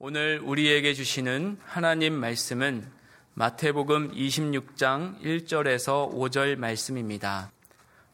[0.00, 2.88] 오늘 우리에게 주시는 하나님 말씀은
[3.34, 7.50] 마태복음 26장 1절에서 5절 말씀입니다.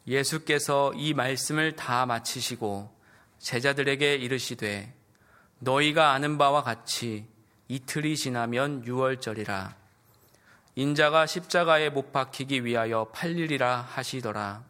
[0.07, 2.91] 예수께서 이 말씀을 다 마치시고
[3.39, 4.95] 제자들에게 이르시되
[5.59, 7.26] 너희가 아는 바와 같이
[7.69, 9.76] 이틀이 지나면 유월절이라
[10.76, 14.64] 인자가 십자가에 못 박히기 위하여 팔리리라 하시더라.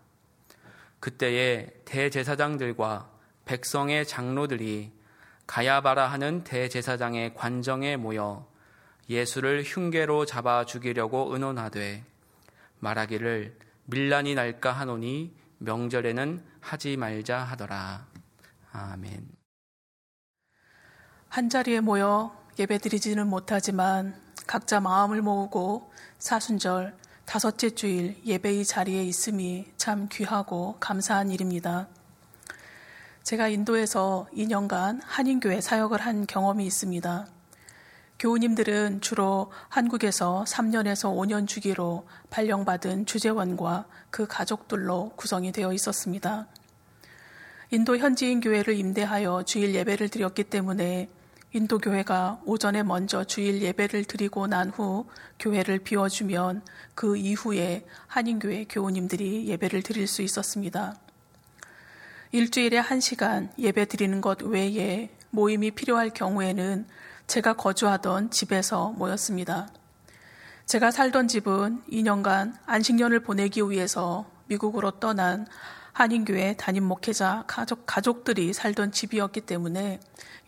[0.99, 3.09] 그때에 대제사장들과
[3.45, 4.94] 백성의 장로들이
[5.47, 8.47] 가야바라 하는 대제사장의 관정에 모여
[9.09, 12.05] 예수를 흉계로 잡아 죽이려고 의논하되
[12.81, 18.07] 말하기를 밀란이 날까 하노니 명절에는 하지 말자 하더라.
[18.73, 19.29] 아멘.
[21.29, 24.15] 한 자리에 모여 예배드리지는 못하지만
[24.47, 31.89] 각자 마음을 모으고 사순절 다섯째 주일 예배의 자리에 있음이 참 귀하고 감사한 일입니다.
[33.25, 37.27] 제가 인도에서 2년간 한인교회 사역을 한 경험이 있습니다.
[38.19, 46.49] 교우님들은 주로 한국에서 3년에서 5년 주기로 발령받은 주재원과 그 가족들로 구성이 되어 있었습니다.
[47.71, 51.09] 인도 현지인 교회를 임대하여 주일 예배를 드렸기 때문에
[51.55, 55.07] 인도 교회가 오전에 먼저 주일 예배를 드리고 난 후
[55.39, 56.63] 교회를 비워주면
[56.95, 60.95] 그 이후에 한인교회 교우님들이 예배를 드릴 수 있었습니다.
[62.35, 66.85] 일주일에 한 시간 예배 드리는 것 외에 모임이 필요할 경우에는
[67.29, 69.69] 제가 거주하던 집에서 모였습니다.
[70.67, 75.47] 제가 살던 집은 2년간 안식년을 보내기 위해서 미국으로 떠난
[75.93, 80.01] 한인교회 담임 목회자 가족, 가족들이 살던 집이었기 때문에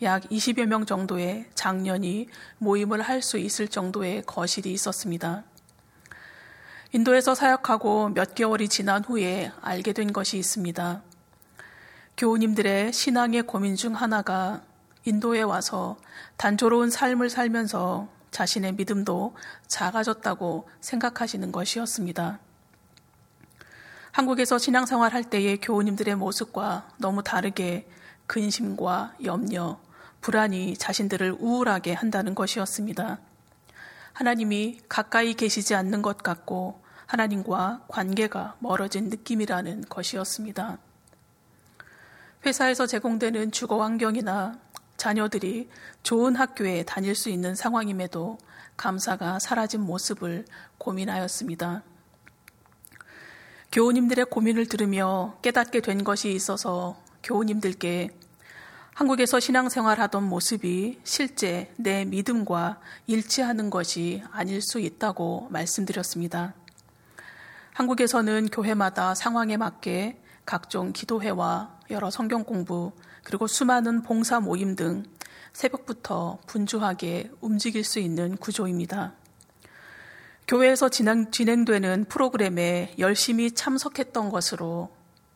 [0.02, 2.26] 약 20여 명 정도의 장년이
[2.58, 5.44] 모임을 할 수 있을 정도의 거실이 있었습니다.
[6.90, 11.05] 인도에서 사역하고 몇 개월이 지난 후에 알게 된 것이 있습니다.
[12.16, 14.62] 교우님들의 신앙의 고민 중 하나가
[15.04, 15.98] 인도에 와서
[16.38, 19.36] 단조로운 삶을 살면서 자신의 믿음도
[19.66, 22.38] 작아졌다고 생각하시는 것이었습니다.
[24.12, 27.86] 한국에서 신앙생활 할 때의 교우님들의 모습과 너무 다르게
[28.26, 29.78] 근심과 염려,
[30.22, 33.18] 불안이 자신들을 우울하게 한다는 것이었습니다.
[34.14, 40.78] 하나님이 가까이 계시지 않는 것 같고 하나님과 관계가 멀어진 느낌이라는 것이었습니다.
[42.46, 44.56] 회사에서 제공되는 주거 환경이나
[44.96, 45.68] 자녀들이
[46.04, 48.38] 좋은 학교에 다닐 수 있는 상황임에도
[48.76, 50.44] 감사가 사라진 모습을
[50.78, 51.82] 고민하였습니다.
[53.72, 58.10] 교우님들의 고민을 들으며 깨닫게 된 것이 있어서 교우님들께
[58.94, 62.78] 한국에서 신앙생활 하던 모습이 실제 내 믿음과
[63.08, 66.54] 일치하는 것이 아닐 수 있다고 말씀드렸습니다.
[67.74, 72.92] 한국에서는 교회마다 상황에 맞게 각종 기도회와 여러 성경 공부,
[73.22, 75.04] 그리고 수많은 봉사 모임 등
[75.52, 79.14] 새벽부터 분주하게 움직일 수 있는 구조입니다.
[80.48, 84.90] 교회에서 진행, 진행되는 프로그램에 열심히 참석했던 것으로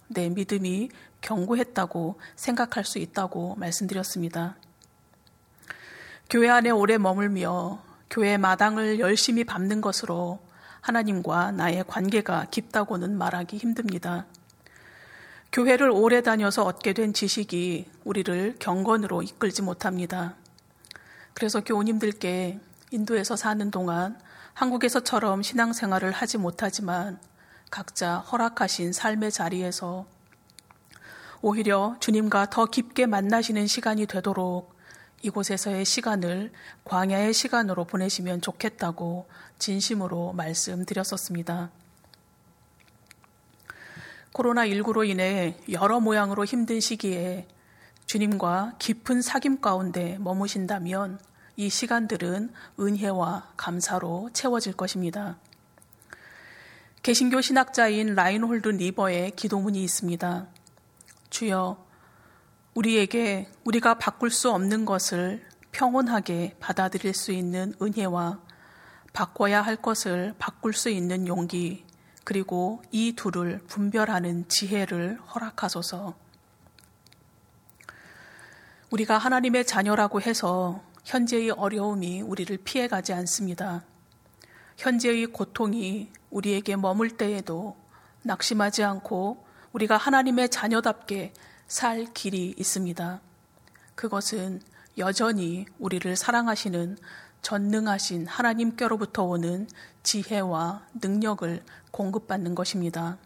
[0.09, 0.91] 내 믿음이
[1.21, 4.57] 견고했다고 생각할 수 있다고 말씀드렸습니다.
[6.29, 10.41] 교회 안에 오래 머물며 교회 마당을 열심히 밟는 것으로
[10.81, 14.27] 하나님과 나의 관계가 깊다고는 말하기 힘듭니다.
[15.53, 20.37] 교회를 오래 다녀서 얻게 된 지식이 우리를 경건으로 이끌지 못합니다.
[21.35, 22.61] 그래서 교우님들께
[22.93, 24.17] 인도에서 사는 동안
[24.55, 27.19] 한국에서처럼 신앙생활을 하지 못하지만
[27.69, 30.07] 각자 허락하신 삶의 자리에서
[31.43, 34.77] 오히려 주님과 더 깊게 만나시는 시간이 되도록
[35.23, 36.53] 이곳에서의 시간을
[36.85, 39.29] 광야의 시간으로 보내시면 좋겠다고
[39.59, 41.71] 진심으로 말씀드렸었습니다.
[44.33, 47.49] 코로나19로 인해 여러 모양으로 힘든 시기에
[48.07, 51.19] 주님과 깊은 사귐 가운데 머무신다면
[51.57, 55.39] 이 시간들은 은혜와 감사로 채워질 것입니다.
[57.03, 60.47] 개신교 신학자인 라인홀드 니버의 기도문이 있습니다.
[61.31, 61.87] 주여,
[62.75, 68.41] 우리에게 우리가 바꿀 수 없는 것을 평온하게 받아들일 수 있는 은혜와
[69.13, 71.85] 바꿔야 할 것을 바꿀 수 있는 용기,
[72.25, 76.15] 그리고 이 둘을 분별하는 지혜를 허락하소서.
[78.91, 83.85] 우리가 하나님의 자녀라고 해서 현재의 어려움이 우리를 피해가지 않습니다.
[84.77, 87.77] 현재의 고통이 우리에게 머물 때에도
[88.23, 91.33] 낙심하지 않고 우리가 하나님의 자녀답게
[91.69, 93.21] 살 길이 있습니다.
[93.95, 94.61] 그것은
[94.99, 96.99] 여전히 우리를 사랑하시는
[97.43, 99.69] 전능하신 하나님께로부터 오는
[100.03, 103.19] 지혜와 능력을 공급받는 것입니다.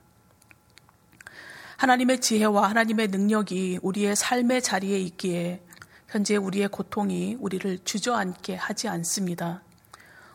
[1.77, 5.63] 하나님의 지혜와 하나님의 능력이 우리의 삶의 자리에 있기에
[6.09, 9.63] 현재 우리의 고통이 우리를 주저앉게 하지 않습니다.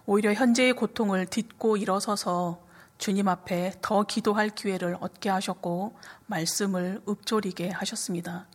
[0.05, 2.61] 오히려 현재의 고통을 딛고 일어서서
[2.97, 5.95] 주님 앞에 더 기도할 기회를 얻게 하셨고
[6.25, 8.45] 말씀을 읊조리게 하셨습니다.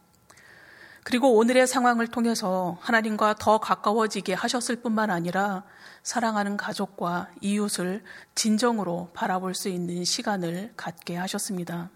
[1.04, 5.62] 그리고 오늘의 상황을 통해서 하나님과 더 가까워지게 하셨을 뿐만 아니라
[6.02, 8.02] 사랑하는 가족과 이웃을
[8.34, 11.90] 진정으로 바라볼 수 있는 시간을 갖게 하셨습니다.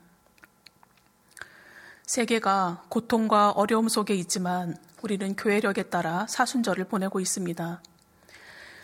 [2.04, 7.82] 세계가 고통과 어려움 속에 있지만 우리는 교회력에 따라 사순절을 보내고 있습니다.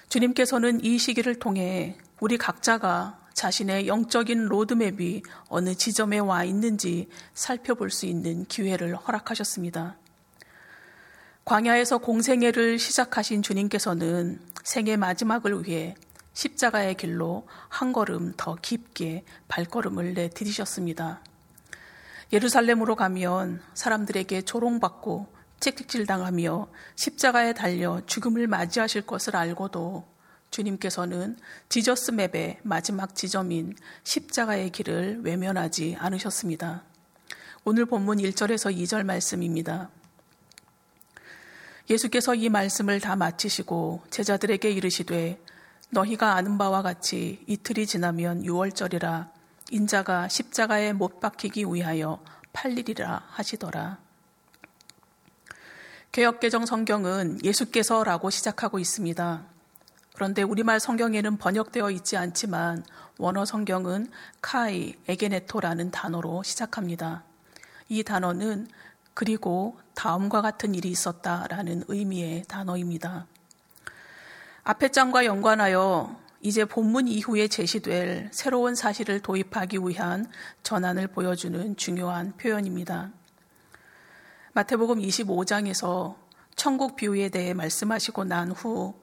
[0.08, 8.06] 주님께서는 이 시기를 통해 우리 각자가 자신의 영적인 로드맵이 어느 지점에 와 있는지 살펴볼 수
[8.06, 9.96] 있는 기회를 허락하셨습니다.
[11.44, 15.94] 광야에서 공생애를 시작하신 주님께서는 생애 마지막을 위해
[16.32, 21.20] 십자가의 길로 한 걸음 더 깊게 발걸음을 내디디셨습니다.
[22.32, 25.26] 예루살렘으로 가면 사람들에게 조롱받고
[25.60, 30.06] 채찍질 당하며 십자가에 달려 죽음을 맞이하실 것을 알고도
[30.50, 31.36] 주님께서는
[31.68, 36.84] 지저스 맵의 마지막 지점인 십자가의 길을 외면하지 않으셨습니다.
[37.64, 39.90] 오늘 본문 1절에서 2절 말씀입니다.
[41.90, 45.40] 예수께서 이 말씀을 다 마치시고 제자들에게 이르시되
[45.90, 49.30] 너희가 아는 바와 같이 이틀이 지나면 유월절이라
[49.70, 52.22] 인자가 십자가에 못 박히기 위하여
[52.52, 53.98] 팔리리라 하시더라.
[56.12, 59.42] 개혁개정 성경은 예수께서라고 시작하고 있습니다.
[60.14, 62.84] 그런데 우리말 성경에는 번역되어 있지 않지만
[63.18, 64.10] 원어 성경은
[64.40, 67.24] 카이 에게네토라는 단어로 시작합니다.
[67.88, 68.68] 이 단어는
[69.14, 73.26] 그리고 다음과 같은 일이 있었다라는 의미의 단어입니다.
[74.64, 80.30] 앞의 장과 연관하여 이제 본문 이후에 제시될 새로운 사실을 도입하기 위한
[80.62, 83.12] 전환을 보여주는 중요한 표현입니다.
[84.52, 86.16] 마태복음 25장에서
[86.54, 88.94] 천국 비유에 대해 말씀하시고 난 후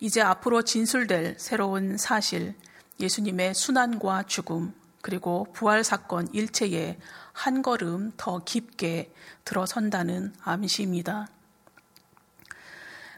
[0.00, 2.54] 이제 앞으로 진술될 새로운 사실,
[3.00, 4.72] 예수님의 순환과 죽음,
[5.08, 6.98] 그리고 부활 사건 일체에
[7.32, 9.10] 한 걸음 더 깊게
[9.46, 11.28] 들어선다는 암시입니다.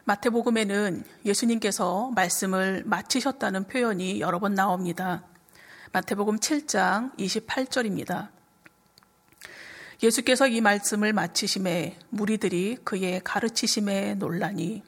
[0.05, 5.25] 마태복음에는 예수님께서 말씀을 마치셨다는 표현이 여러 번 나옵니다.
[5.91, 8.29] 마태복음 7장 28절입니다.
[10.01, 14.81] 예수께서 이 말씀을 마치심에 무리들이 그의 가르치심에 논란이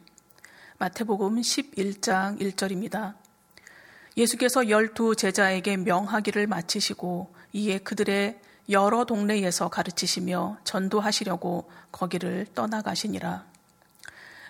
[0.78, 3.23] 마태복음 11장 1절입니다.
[4.16, 8.40] 예수께서 열두 제자에게 명하기를 마치시고 이에 그들의
[8.70, 13.46] 여러 동네에서 가르치시며 전도하시려고 거기를 떠나가시니라.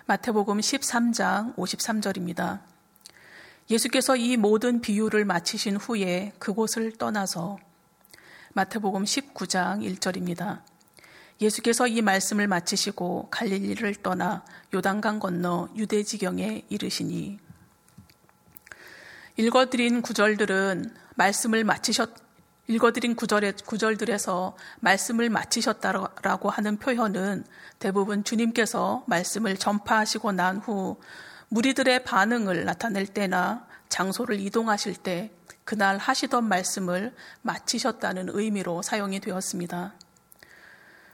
[0.06, 2.60] 마태복음 13장 53절입니다.
[3.70, 7.58] 예수께서 이 모든 비유를 마치신 후에 그곳을 떠나서
[8.52, 10.60] 마태복음 19장 1절입니다.
[11.40, 17.38] 예수께서 이 말씀을 마치시고 갈릴리를 떠나 요단강 건너 유대 지경에 이르시니
[19.36, 22.24] 읽어드린 구절들은 말씀을 마치셨
[22.66, 27.44] 읽어드린 구절의, 구절들에서 말씀을 마치셨다라고 하는 표현은
[27.78, 30.96] 대부분 주님께서 말씀을 전파하시고 난 후
[31.48, 35.30] 무리들의 반응을 나타낼 때나 장소를 이동하실 때
[35.64, 39.94] 그날 하시던 말씀을 마치셨다는 의미로 사용이 되었습니다.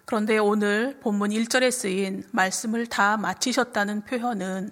[0.04, 4.70] 그런데 오늘 본문 1절에 쓰인 말씀을 다 마치셨다는 표현은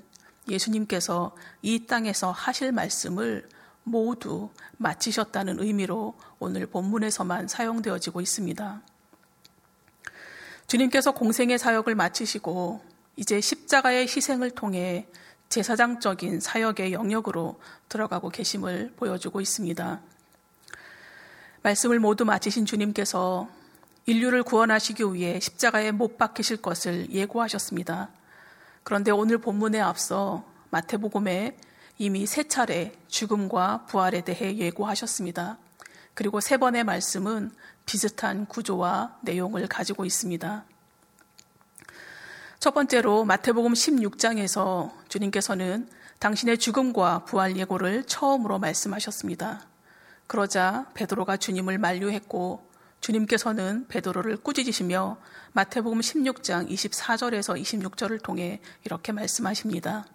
[0.51, 3.49] 예수님께서 이 땅에서 하실 말씀을
[3.85, 8.83] 모두 마치셨다는 의미로 오늘 본문에서만 사용되어지고 있습니다.
[10.67, 12.83] 주님께서 공생의 사역을 마치시고
[13.17, 15.09] 이제 십자가의 희생을 통해
[15.49, 20.01] 제사장적인 사역의 영역으로 들어가고 계심을 보여주고 있습니다.
[21.63, 23.49] 말씀을 모두 마치신 주님께서
[24.05, 28.11] 인류를 구원하시기 위해 십자가에 못 박히실 것을 예고하셨습니다.
[28.89, 31.59] 그런데 오늘 본문에 앞서 마태복음에
[31.99, 35.59] 이미 세 차례 죽음과 부활에 대해 예고하셨습니다.
[36.15, 37.51] 그리고 세 번의 말씀은
[37.85, 40.65] 비슷한 구조와 내용을 가지고 있습니다.
[42.61, 45.87] 첫 번째로 마태복음 16장에서 주님께서는
[46.19, 49.67] 당신의 죽음과 부활 예고를 처음으로 말씀하셨습니다.
[50.27, 52.67] 그러자 베드로가 주님을 만류했고
[53.01, 55.19] 주님께서는 베드로를 꾸짖으시며
[55.53, 60.07] 마태복음 16장 24절에서 26절을 통해 이렇게 말씀하십니다.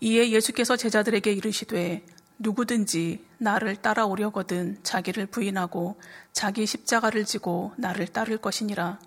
[0.00, 2.04] 이에 예수께서 제자들에게 이르시되
[2.38, 6.00] 누구든지 나를 따라오려거든 자기를 부인하고
[6.32, 8.98] 자기 십자가를 지고 나를 따를 것이니라.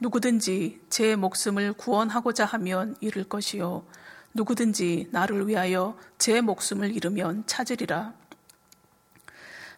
[0.00, 3.84] 누구든지 제 목숨을 구원하고자 하면 잃을 것이요.
[4.34, 8.14] 누구든지 나를 위하여 제 목숨을 잃으면 찾으리라.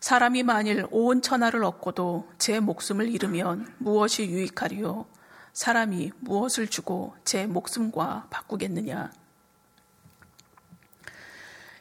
[0.01, 5.07] 사람이 만일 온 천하를 얻고도 제 목숨을 잃으면 무엇이 유익하리요?
[5.53, 9.13] 사람이 무엇을 주고 제 목숨과 바꾸겠느냐.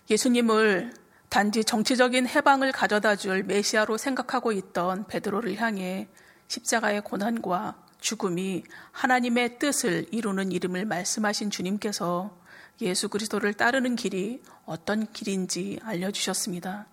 [0.09, 0.93] 예수님을
[1.29, 6.09] 단지 정치적인 해방을 가져다 줄 메시아로 생각하고 있던 베드로를 향해
[6.47, 12.37] 십자가의 고난과 죽음이 하나님의 뜻을 이루는 이름을 말씀하신 주님께서
[12.81, 16.87] 예수 그리스도를 따르는 길이 어떤 길인지 알려주셨습니다.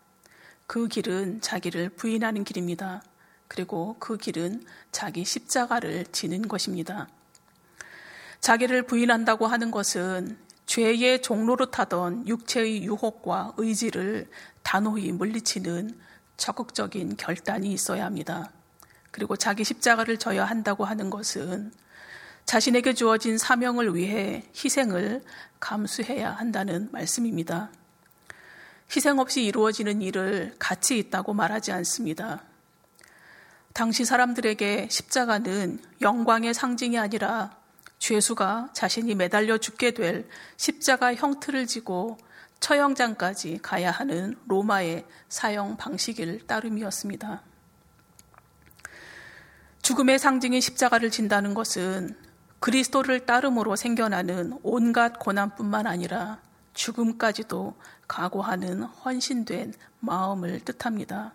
[0.67, 3.03] 그 길은 자기를 부인하는 길입니다.
[3.49, 7.09] 그리고 그 길은 자기 십자가를 지는 것입니다.
[8.41, 14.29] 자기를 부인한다고 하는 것은 죄의 종로로 타던 육체의 유혹과 의지를
[14.63, 15.99] 단호히 물리치는
[16.37, 18.51] 적극적인 결단이 있어야 합니다.
[19.13, 21.73] 그리고 자기 십자가를 져야 한다고 하는 것은
[22.45, 25.23] 자신에게 주어진 사명을 위해 희생을
[25.59, 27.71] 감수해야 한다는 말씀입니다.
[28.95, 32.43] 희생 없이 이루어지는 일을 가치 있다고 말하지 않습니다.
[33.73, 37.57] 당시 사람들에게 십자가는 영광의 상징이 아니라
[37.99, 42.17] 죄수가 자신이 매달려 죽게 될 십자가 형틀을 지고
[42.61, 47.43] 처형장까지 가야 하는 로마의 사형 방식일 따름이었습니다.
[49.83, 52.17] 죽음의 상징인 십자가를 진다는 것은
[52.61, 56.41] 그리스도를 따름으로 생겨나는 온갖 고난뿐만 아니라
[56.73, 57.75] 죽음까지도
[58.09, 61.33] 각오하는 헌신된 마음을 뜻합니다.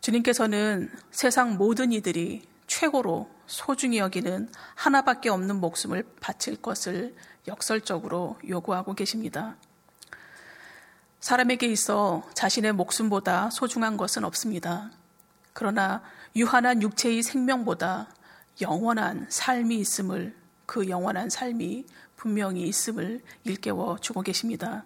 [0.00, 7.14] 주님께서는 세상 모든 이들이 최고로 소중히 여기는 하나밖에 없는 목숨을 바칠 것을
[7.48, 9.56] 역설적으로 요구하고 계십니다.
[11.20, 14.90] 사람에게 있어 자신의 목숨보다 소중한 것은 없습니다.
[15.52, 16.02] 그러나
[16.36, 18.08] 유한한 육체의 생명보다
[18.60, 24.84] 영원한 삶이 있음을 그 영원한 삶이 분명히 있음을 일깨워 주고 계십니다.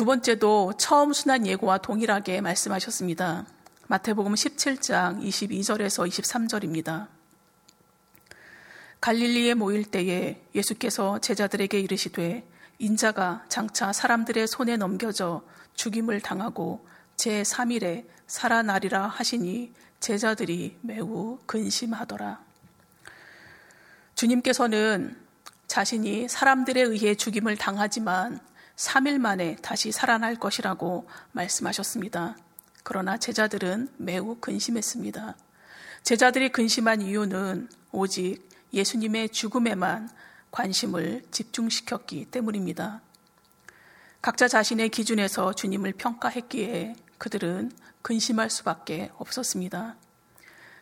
[0.00, 3.44] 두 번째도 처음 순한 예고와 동일하게 말씀하셨습니다.
[3.86, 7.08] 마태복음 17장 22절에서 23절입니다.
[9.02, 15.42] 갈릴리에 모일 때에 예수께서 제자들에게 이르시되 인자가 장차 사람들의 손에 넘겨져
[15.74, 16.88] 죽임을 당하고
[17.18, 22.42] 제3일에 살아나리라 하시니 제자들이 매우 근심하더라.
[24.14, 25.14] 주님께서는
[25.66, 28.40] 자신이 사람들에 의해 죽임을 당하지만
[28.80, 32.36] 3일 만에 다시 살아날 것이라고 말씀하셨습니다.
[32.82, 35.36] 그러나 제자들은 매우 근심했습니다.
[36.02, 40.08] 제자들이 근심한 이유는 오직 예수님의 죽음에만
[40.50, 43.02] 관심을 집중시켰기 때문입니다.
[44.22, 49.96] 각자 자신의 기준에서 주님을 평가했기에 그들은 근심할 수밖에 없었습니다.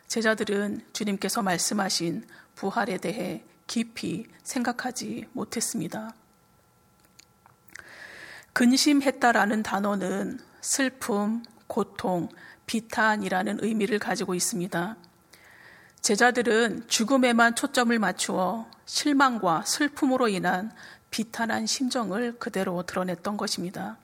[0.07, 2.25] 제자들은 주님께서 말씀하신
[2.55, 6.13] 부활에 대해 깊이 생각하지 못했습니다.
[8.59, 12.27] 근심했다라는 단어는 슬픔, 고통,
[12.65, 14.97] 비탄이라는 의미를 가지고 있습니다.
[16.01, 20.73] 제자들은 죽음에만 초점을 맞추어 실망과 슬픔으로 인한
[21.09, 23.97] 비탄한 심정을 그대로 드러냈던 것입니다.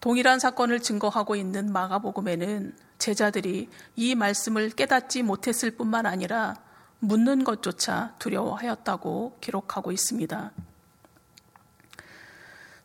[0.00, 6.54] 동일한 사건을 증거하고 있는 마가복음에는 제자들이 이 말씀을 깨닫지 못했을 뿐만 아니라
[7.00, 10.52] 묻는 것조차 두려워하였다고 기록하고 있습니다.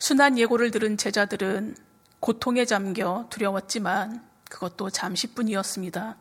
[0.02, 1.76] 순한 예고를 들은 제자들은
[2.20, 6.18] 고통에 잠겨 두려웠지만 그것도 잠시뿐이었습니다.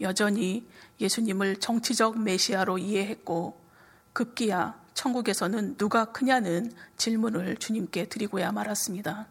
[0.00, 0.66] 여전히
[0.98, 3.60] 예수님을 정치적 메시아로 이해했고
[4.14, 9.26] 급기야 천국에서는 누가 크냐는 질문을 주님께 드리고야 말았습니다.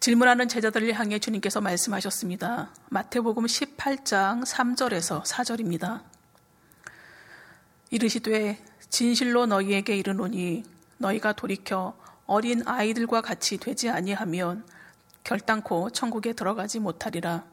[0.00, 2.74] 질문하는 제자들을 향해 주님께서 말씀하셨습니다.
[2.88, 6.02] 마태복음 18장 3절에서 4절입니다.
[7.90, 8.60] 이르시되
[8.90, 10.64] 진실로 너희에게 이르노니
[10.96, 11.96] 너희가 돌이켜
[12.28, 14.62] 어린 아이들과 같이 되지 아니하면
[15.24, 17.44] 결단코 천국에 들어가지 못하리라.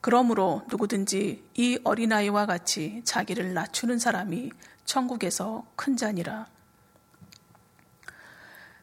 [0.00, 4.50] 그러므로 누구든지 이 어린아이와 같이 자기를 낮추는 사람이
[4.86, 6.46] 천국에서 큰 자니라.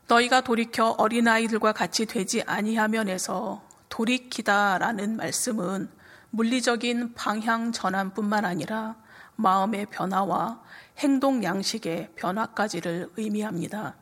[0.08, 5.90] 너희가 돌이켜 어린아이들과 같이 되지 아니하면에서 돌이키다라는 말씀은
[6.30, 8.96] 물리적인 방향 전환뿐만 아니라
[9.38, 10.62] 마음의 변화와
[11.00, 13.96] 행동 양식의 변화까지를 의미합니다.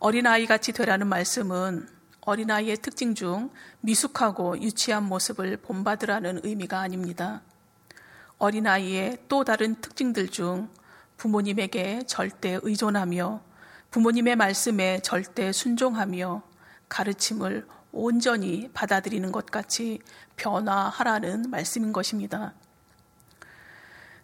[0.00, 1.88] 어린아이 같이 되라는 말씀은
[2.20, 3.50] 어린아이의 특징 중
[3.80, 7.42] 미숙하고 유치한 모습을 본받으라는 의미가 아닙니다.
[8.38, 10.68] 어린아이의 또 다른 특징들 중
[11.16, 13.40] 부모님에게 절대 의존하며
[13.90, 16.42] 부모님의 말씀에 절대 순종하며
[16.88, 19.98] 가르침을 온전히 받아들이는 것 같이
[20.36, 22.54] 변화하라는 말씀인 것입니다.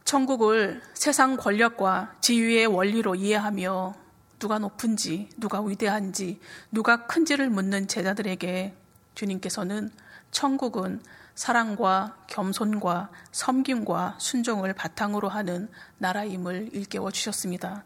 [0.04, 4.03] 천국을 세상 권력과 지위의 원리로 이해하며
[4.44, 6.38] 누가 높은지, 누가 위대한지,
[6.70, 8.76] 누가 큰지를 묻는 제자들에게
[9.14, 9.90] 주님께서는
[10.32, 11.00] 천국은
[11.34, 17.84] 사랑과 겸손과 섬김과 순종을 바탕으로 하는 나라임을 일깨워 주셨습니다.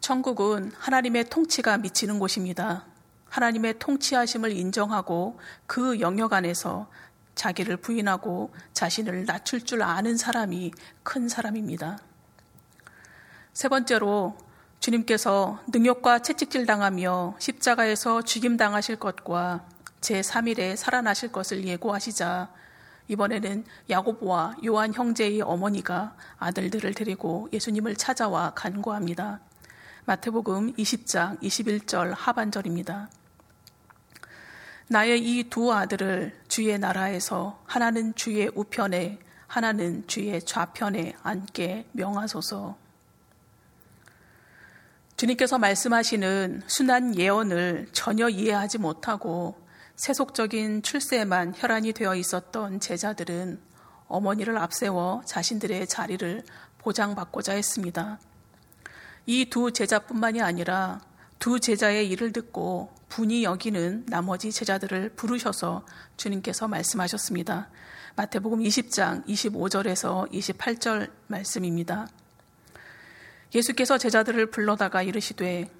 [0.00, 2.84] 천국은 하나님의 통치가 미치는 곳입니다.
[3.30, 6.90] 하나님의 통치하심을 인정하고 그 영역 안에서
[7.34, 12.00] 자기를 부인하고 자신을 낮출 줄 아는 사람이 큰 사람입니다.
[13.56, 14.36] 세 번째로
[14.80, 19.64] 주님께서 능욕과 채찍질 당하며 십자가에서 죽임 당하실 것과
[20.02, 22.52] 제3일에 살아나실 것을 예고하시자
[23.08, 29.40] 이번에는 야고보와 요한 형제의 어머니가 아들들을 데리고 예수님을 찾아와 간구합니다.
[30.04, 33.08] 마태복음 20장 21절 하반절입니다.
[34.88, 42.85] 나의 이 두 아들을 주의 나라에서 하나는 주의 우편에 하나는 주의 좌편에 앉게 명하소서.
[45.16, 49.56] 주님께서 말씀하시는 순한 예언을 전혀 이해하지 못하고
[49.96, 53.58] 세속적인 출세에만 혈안이 되어 있었던 제자들은
[54.08, 56.42] 어머니를 앞세워 자신들의 자리를
[56.78, 58.20] 보장받고자 했습니다.
[59.24, 61.00] 이 두 제자뿐만이 아니라
[61.38, 65.86] 두 제자의 일을 듣고 분이 여기는 나머지 제자들을 부르셔서
[66.18, 67.70] 주님께서 말씀하셨습니다.
[68.16, 72.06] 마태복음 20장 25절에서 28절 말씀입니다.
[73.54, 75.70] 예수께서 제자들을 불러다가 이르시되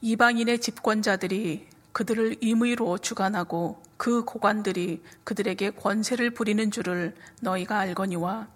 [0.00, 8.48] 이방인의 집권자들이 그들을 임의로 주관하고 그 고관들이 그들에게 권세를 부리는 줄을 너희가 알거니와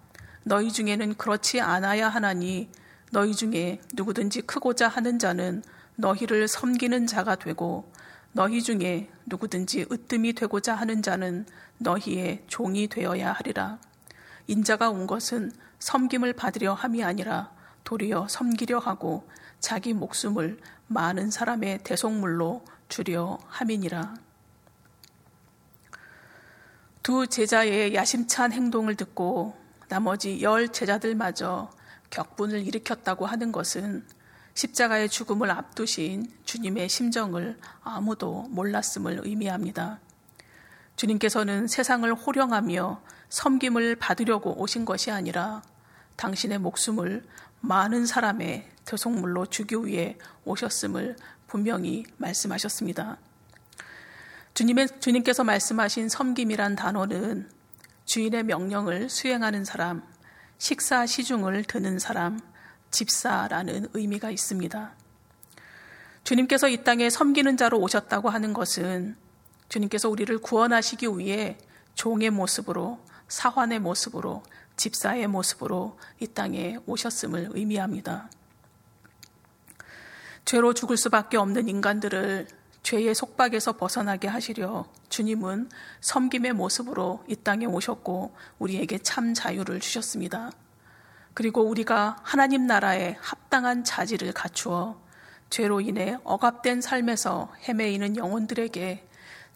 [0.43, 2.69] 너희 중에는 그렇지 않아야 하나니
[3.11, 5.63] 너희 중에 누구든지 크고자 하는 자는
[5.95, 7.91] 너희를 섬기는 자가 되고
[8.33, 11.45] 너희 중에 누구든지 으뜸이 되고자 하는 자는
[11.77, 13.79] 너희의 종이 되어야 하리라.
[14.47, 17.51] 인자가 온 것은 섬김을 받으려 함이 아니라
[17.87, 19.25] 도리어 섬기려 하고
[19.61, 24.13] 자기 목숨을 많은 사람의 대속물로 주려 함이니라.
[27.01, 31.71] 두 제자의 야심찬 행동을 듣고 나머지 열 제자들마저
[32.09, 34.05] 격분을 일으켰다고 하는 것은
[34.53, 40.01] 십자가의 죽음을 앞두신 주님의 심정을 아무도 몰랐음을 의미합니다.
[40.97, 45.61] 주님께서는 세상을 호령하며 섬김을 받으려고 오신 것이 아니라
[46.17, 47.23] 당신의 목숨을
[47.67, 53.17] 많은 사람의 대속물로 주기 위해 오셨음을 분명히 말씀하셨습니다.
[54.53, 57.49] 주님의, 주님께서 말씀하신 섬김이란 단어는
[58.05, 60.01] 주인의 명령을 수행하는 사람,
[60.57, 62.39] 식사 시중을 드는 사람,
[62.89, 64.95] 집사라는 의미가 있습니다.
[66.23, 69.17] 주님께서 이 땅에 섬기는 자로 오셨다고 하는 것은
[69.69, 71.57] 주님께서 우리를 구원하시기 위해
[71.95, 74.43] 종의 모습으로, 사환의 모습으로,
[74.77, 78.29] 집사의 모습으로 이 땅에 오셨음을 의미합니다.
[80.45, 82.47] 죄로 죽을 수밖에 없는 인간들을
[82.83, 90.51] 죄의 속박에서 벗어나게 하시려 주님은 섬김의 모습으로 이 땅에 오셨고 우리에게 참 자유를 주셨습니다.
[91.33, 94.99] 그리고 우리가 하나님 나라에 합당한 자질을 갖추어
[95.49, 99.06] 죄로 인해 억압된 삶에서 헤매이는 영혼들에게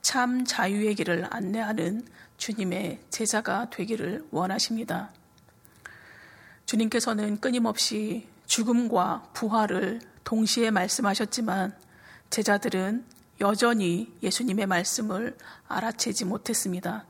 [0.01, 2.05] 참 자유의 길을 안내하는
[2.37, 5.11] 주님의 제자가 되기를 원하십니다.
[6.65, 11.75] 주님께서는 끊임없이 죽음과 부활을 동시에 말씀하셨지만
[12.29, 13.05] 제자들은
[13.41, 15.37] 여전히 예수님의 말씀을
[15.67, 17.05] 알아채지 못했습니다.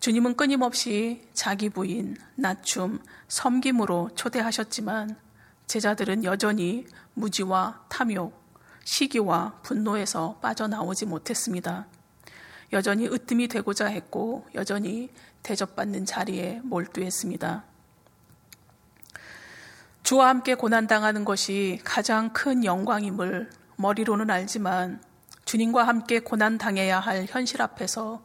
[0.00, 5.16] 주님은 끊임없이 자기 부인, 낮춤, 섬김으로 초대하셨지만
[5.68, 8.41] 제자들은 여전히 무지와 탐욕,
[8.84, 11.86] 시기와 분노에서 빠져나오지 못했습니다.
[12.72, 15.10] 여전히 으뜸이 되고자 했고 여전히
[15.42, 17.64] 대접받는 자리에 몰두했습니다.
[20.02, 25.02] 주와 함께 고난당하는 것이 가장 큰 영광임을 머리로는 알지만
[25.44, 28.22] 주님과 함께 고난당해야 할 현실 앞에서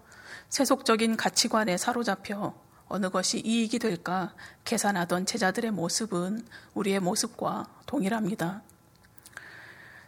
[0.50, 2.54] 세속적인 가치관에 사로잡혀
[2.88, 8.62] 어느 것이 이익이 될까 계산하던 제자들의 모습은 우리의 모습과 동일합니다.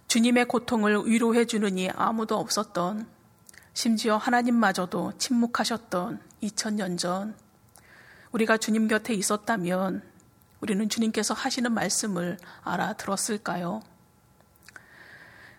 [0.10, 3.08] 주님의 고통을 위로해 이 아무도 없었던
[3.74, 7.36] 심지어 하나님마저도 침묵하셨던 2000년 전
[8.32, 10.02] 우리가 주님 곁에 있었다면
[10.62, 13.84] 우리는 주님께서 하시는 말씀을 알아들었을까요?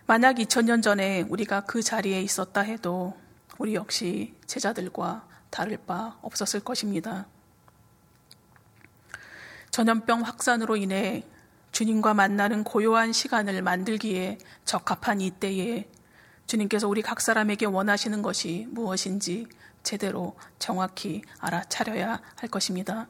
[0.05, 3.17] 만약 2000년 전에 우리가 그 자리에 있었다 해도
[3.57, 7.25] 우리 역시 제자들과 다를 바 없었을 것입니다.
[9.69, 11.23] 전염병 확산으로 인해
[11.71, 15.89] 주님과 만나는 고요한 시간을 만들기에 적합한 이때에
[16.45, 19.47] 주님께서 우리 각 사람에게 원하시는 것이 무엇인지
[19.83, 23.07] 제대로 정확히 알아차려야 할 것입니다.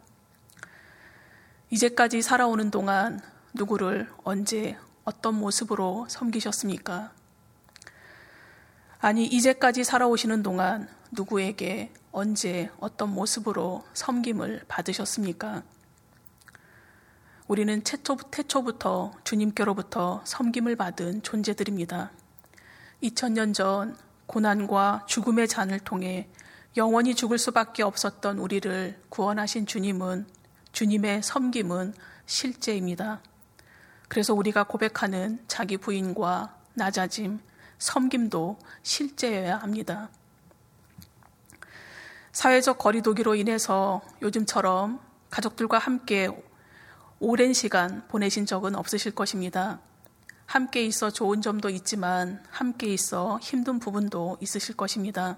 [1.72, 3.20] 이제까지 살아오는 동안
[3.54, 7.14] 누구를 언제 어떤 모습으로 섬기셨습니까?
[9.00, 15.64] 아니, 이제까지 살아오시는 동안 누구에게 언제 어떤 모습으로 섬김을 받으셨습니까?
[17.52, 22.10] 우리는 태초, 태초부터 주님께로부터 섬김을 받은 존재들입니다.
[23.04, 26.30] 2000년 전 고난과 죽음의 잔을 통해
[26.78, 30.28] 영원히 죽을 수밖에 없었던 우리를 구원하신 주님은
[30.72, 31.94] 주님의 섬김은
[32.26, 33.20] 실제입니다.
[34.08, 37.42] 그래서 우리가 고백하는 자기 부인과 낮아짐,
[37.80, 40.10] 섬김도 실제여야 합니다.
[42.32, 46.30] 사회적 거리두기로 인해서 요즘처럼 가족들과 함께
[47.24, 49.80] 오랜 시간 보내신 적은 없으실 것입니다.
[50.48, 55.38] 함께 있어 좋은 점도 있지만 함께 있어 힘든 부분도 있으실 것입니다.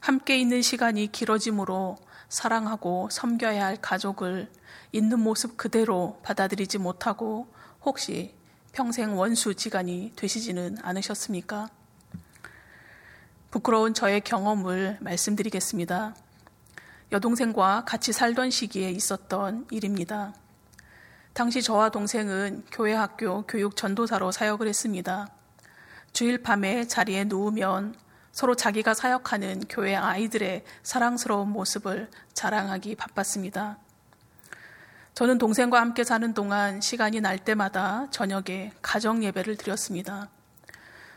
[0.00, 4.50] 함께 있는 시간이 길어지므로 사랑하고 섬겨야 할 가족을
[4.90, 7.46] 있는 모습 그대로 받아들이지 못하고
[7.84, 8.34] 혹시
[8.72, 11.68] 평생 원수 지간이 되시지는 않으셨습니까?
[13.52, 16.16] 부끄러운 저의 경험을 말씀드리겠습니다.
[17.12, 20.34] 여동생과 같이 살던 시기에 있었던 일입니다.
[21.34, 25.28] 당시 저와 동생은 교회 학교 교육 전도사로 사역을 했습니다.
[26.12, 27.94] 주일 밤에 자리에 누우면
[28.32, 33.78] 서로 자기가 사역하는 교회 아이들의 사랑스러운 모습을 자랑하기 바빴습니다.
[35.14, 40.28] 저는 동생과 함께 사는 동안 시간이 날 때마다 저녁에 가정 예배를 드렸습니다.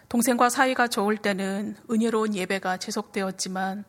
[0.08, 3.84] 동생과 사이가 좋을 때는 은혜로운 예배가 지속되었지만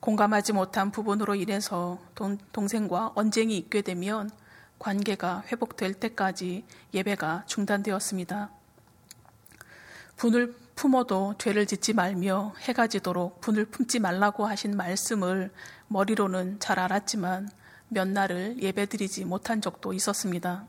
[0.00, 4.30] 공감하지 못한 부분으로 인해서 동, 동생과 언쟁이 있게 되면
[4.78, 6.64] 관계가 회복될 때까지
[6.94, 8.50] 예배가 중단되었습니다.
[10.16, 15.50] 분을 품어도 죄를 짓지 말며 해가 지도록 분을 품지 말라고 하신 말씀을
[15.88, 17.50] 머리로는 잘 알았지만
[17.88, 20.66] 몇 날을 예배드리지 못한 적도 있었습니다.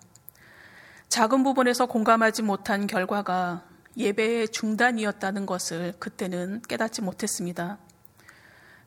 [1.09, 3.63] 작은 부분에서 공감하지 못한 결과가
[3.97, 7.77] 예배의 중단이었다는 것을 그때는 깨닫지 못했습니다.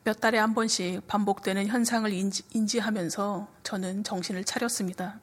[0.05, 5.21] 몇 달에 한 번씩 반복되는 현상을 인지, 하면서 저는 정신을 차렸습니다.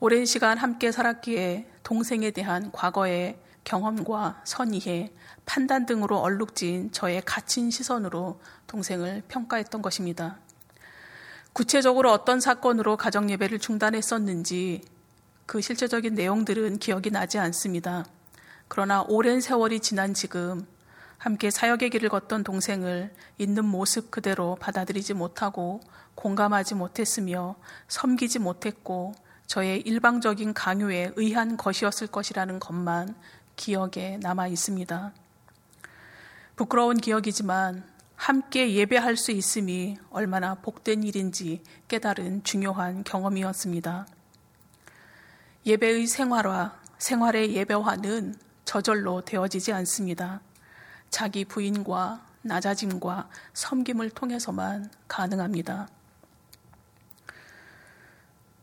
[0.00, 5.12] 오랜 시간 함께 살았기에 동생에 대한 과거의 경험과 선의해
[5.44, 10.38] 판단 등으로 얼룩진 저의 갇힌 시선으로 동생을 평가했던 것입니다.
[11.52, 14.82] 구체적으로 어떤 사건으로 가정 예배를 중단했었는지
[15.44, 18.06] 그 실제적인 내용들은 기억이 나지 않습니다.
[18.68, 20.66] 그러나 오랜 세월이 지난 지금
[21.18, 25.80] 함께 사역의 길을 걷던 동생을 있는 모습 그대로 받아들이지 못하고
[26.14, 27.56] 공감하지 못했으며
[27.88, 29.14] 섬기지 못했고
[29.46, 33.16] 저의 일방적인 강요에 의한 것이었을 것이라는 것만
[33.56, 35.12] 기억에 남아 있습니다.
[36.54, 44.06] 부끄러운 기억이지만 함께 예배할 수 있음이 얼마나 복된 일인지 깨달은 중요한 경험이었습니다.
[45.66, 50.40] 예배의 생활화, 생활의 예배화는 저절로 되어지지 않습니다.
[51.10, 55.88] 자기 부인과 낮아짐과 섬김을 통해서만 가능합니다.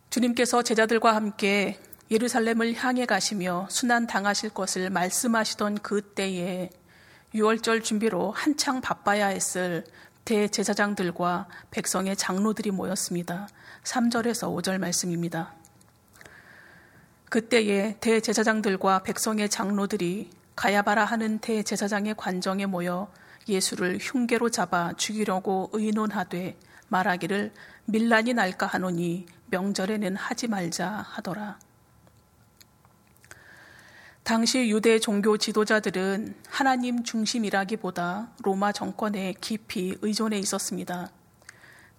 [0.10, 1.80] 주님께서 제자들과 함께
[2.10, 6.70] 예루살렘을 향해 가시며 순환 당하실 것을 말씀하시던 그 때에
[7.34, 9.84] 6월절 준비로 한창 바빠야 했을
[10.24, 13.50] 대제사장들과 백성의 장로들이 모였습니다.
[13.84, 15.54] 3절에서 5절 말씀입니다.
[17.30, 23.12] 그때에 대제사장들과 백성의 장로들이 가야바라 하는 대제사장의 관정에 모여
[23.48, 27.52] 예수를 흉계로 잡아 죽이려고 의논하되 말하기를
[27.86, 31.60] 밀란이 날까 하노니 명절에는 하지 말자 하더라.
[34.24, 41.12] 당시 유대 종교 지도자들은 하나님 중심이라기보다 로마 정권에 깊이 의존해 있었습니다.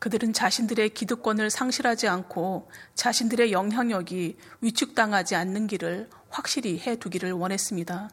[0.00, 8.10] 그들은 자신들의 기득권을 상실하지 않고 자신들의 영향력이 위축당하지 않는 길을 확실히 해 두기를 원했습니다.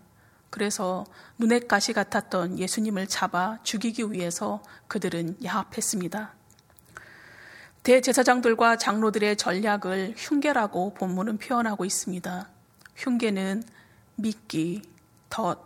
[0.53, 1.03] 그래서
[1.39, 6.31] 눈에 가시 같았던 예수님을 잡아 죽이기 위해서 그들은 야합했습니다.
[7.81, 12.47] 대제사장들과 장로들의 전략을 흉계라고 본문은 표현하고 있습니다.
[12.95, 13.63] 흉계는
[14.13, 14.83] 미끼,
[15.31, 15.57] 덫,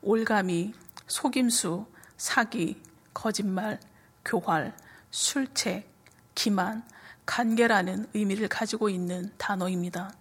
[0.00, 0.74] 올가미,
[1.08, 1.84] 속임수,
[2.16, 2.80] 사기,
[3.12, 3.80] 거짓말,
[4.24, 4.76] 교활,
[5.10, 5.90] 술책,
[6.36, 6.84] 기만,
[7.26, 10.14] 간계라는 의미를 가지고 있는 단어입니다.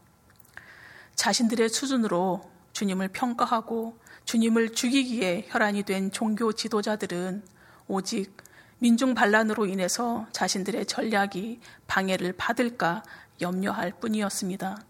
[1.13, 2.52] 자신들의 수준으로
[2.83, 7.41] 주님을 평가하고 주님을 죽이기에 혈안이 된 종교 지도자들은
[7.87, 8.35] 오직
[8.79, 13.01] 민중 반란으로 인해서 자신들의 전략이 방해를 받을까
[13.39, 14.83] 염려할 뿐이었습니다.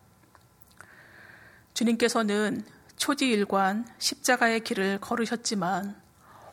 [1.75, 2.65] 주님께서는
[2.97, 5.95] 초지일관 십자가의 길을 걸으셨지만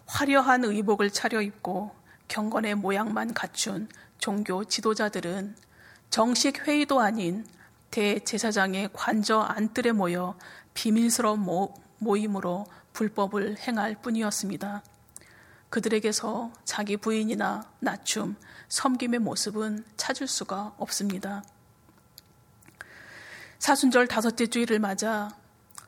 [0.05, 1.95] 화려한 의복을 차려입고
[2.29, 5.57] 경건의 모양만 갖춘 종교 지도자들은
[6.11, 7.47] 정식 회의도 아닌
[7.91, 10.37] 대제사장의 관저 안뜰에 모여
[10.75, 14.83] 비밀스러운 모, 모임으로 불법을 행할 뿐이었습니다.
[15.71, 18.37] 그들에게서 자기 부인이나 낮춤,
[18.69, 21.45] 섬김의 모습은 찾을 수가 없습니다.
[23.59, 25.31] 사순절 다섯째 주일을 맞아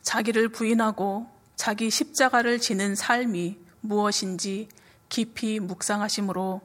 [0.03, 4.68] 자기를 부인하고 자기 십자가를 지는 삶이 무엇인지
[5.09, 6.61] 깊이 묵상하심으로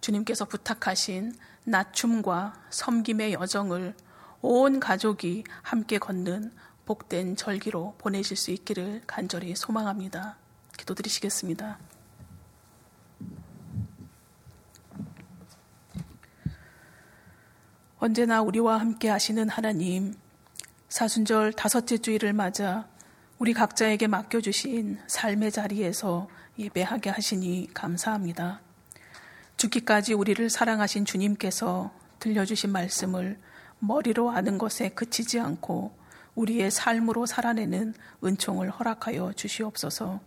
[0.00, 3.94] 주님께서 부탁하신 낮춤과 섬김의 여정을
[4.40, 6.52] 온 가족이 함께 걷는
[6.88, 10.38] 복된 절기로 보내실 수 있기를 간절히 소망합니다.
[10.78, 11.78] 기도드리시겠습니다.
[17.98, 20.14] 언제나 우리와 함께 하시는 하나님,
[20.88, 22.88] 사순절 다섯째 주일을 맞아
[23.38, 28.62] 우리 각자에게 맡겨주신 삶의 자리에서 예배하게 하시니 감사합니다.
[29.58, 33.38] 죽기까지 우리를 사랑하신 주님께서 들려주신 말씀을
[33.78, 35.97] 머리로 아는 것에 그치지 않고
[36.38, 40.20] 우리의 삶으로 살아내는 은총을 허락하여 주시옵소서.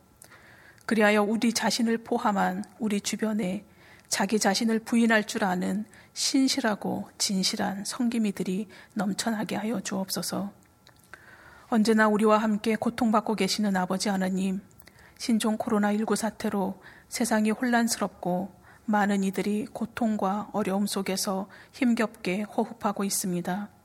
[0.85, 3.63] 그리하여 우리 자신을 포함한 우리 주변에
[4.09, 10.51] 자기 자신을 부인할 줄 아는 신실하고 진실한 성기미들이 넘쳐나게 하여 주옵소서.
[11.69, 14.59] 언제나 우리와 함께 고통받고 계시는 아버지 하나님,
[15.17, 23.80] 신종 코로나19 사태로 세상이 혼란스럽고 많은 이들이 고통과 어려움 속에서 힘겹게 호흡하고 있습니다.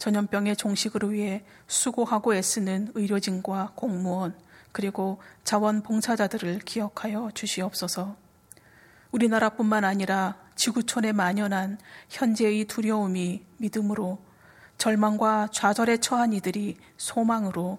[0.00, 4.34] 전염병의 종식을 위해 수고하고 애쓰는 의료진과 공무원,
[4.72, 8.16] 그리고 자원봉사자들을 기억하여 주시옵소서.
[9.12, 14.18] 우리나라뿐만 아니라 지구촌에 만연한 현재의 두려움이 믿음으로
[14.78, 17.78] 절망과 좌절에 처한 이들이 소망으로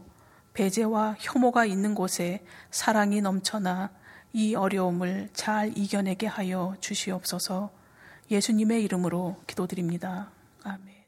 [0.54, 3.90] 배제와 혐오가 있는 곳에 사랑이 넘쳐나
[4.34, 7.72] 이 어려움을 잘 이겨내게 하여 주시옵소서
[8.30, 10.30] 예수님의 이름으로 기도드립니다.
[10.64, 11.01] 아멘.